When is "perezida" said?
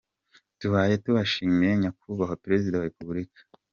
2.43-2.75